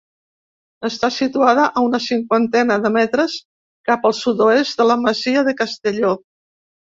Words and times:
Està 0.87 1.09
situada 1.15 1.65
a 1.65 1.83
una 1.87 1.99
cinquantena 2.05 2.77
de 2.85 2.91
metres 2.95 3.35
cap 3.91 4.09
al 4.11 4.17
sud-oest 4.23 4.81
de 4.83 4.89
la 4.93 4.97
masia 5.05 5.47
de 5.49 5.53
Castelló. 5.63 6.15